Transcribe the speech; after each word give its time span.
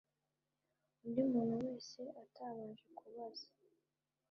undi 1.03 1.21
muntu 1.31 1.53
wese 1.65 2.01
atabanje 2.23 2.85
kubaza 2.97 3.47